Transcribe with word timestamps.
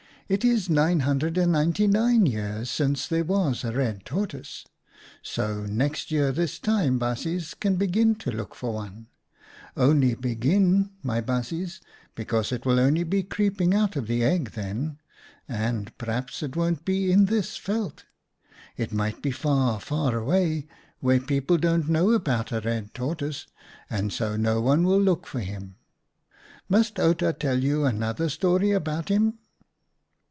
It 0.31 0.45
is 0.45 0.69
nine 0.69 1.01
hundred 1.01 1.37
and 1.37 1.51
ninety 1.51 1.87
nine 1.87 2.25
years 2.25 2.69
since 2.69 3.05
there 3.05 3.25
was 3.25 3.65
a 3.65 3.73
red 3.73 4.05
tortoise, 4.05 4.63
so 5.21 5.65
next 5.65 6.09
year 6.09 6.31
this 6.31 6.57
time 6.57 6.97
baasjes 6.97 7.53
can 7.59 7.75
begin 7.75 8.15
to 8.15 8.31
look 8.31 8.55
for 8.55 8.73
one. 8.75 9.07
Only 9.75 10.15
begin, 10.15 10.91
my 11.03 11.19
baasjes, 11.19 11.81
because 12.15 12.53
it 12.53 12.65
will 12.65 12.79
only 12.79 13.03
be 13.03 13.23
creeping 13.23 13.73
out 13.73 13.97
of 13.97 14.07
the 14.07 14.23
egg 14.23 14.51
then. 14.51 14.99
And 15.49 15.91
p'raps 15.97 16.41
it 16.41 16.55
won't 16.55 16.85
be 16.85 17.11
in 17.11 17.25
this 17.25 17.57
veld. 17.57 18.05
It 18.77 18.93
might 18.93 19.21
be 19.21 19.31
far, 19.31 19.81
far 19.81 20.15
away 20.17 20.65
where 21.01 21.19
people 21.19 21.57
don't 21.57 21.89
know 21.89 22.11
about 22.11 22.53
a 22.53 22.61
red 22.61 22.93
tortoise, 22.93 23.47
and 23.89 24.13
so 24.13 24.37
no 24.37 24.61
one 24.61 24.85
will 24.85 25.01
look 25.01 25.27
for 25.27 25.41
him. 25.41 25.75
Must 26.69 26.97
Outa 27.01 27.33
tell 27.33 27.59
another 27.83 28.29
story 28.29 28.71
about 28.71 29.09
him 29.09 29.37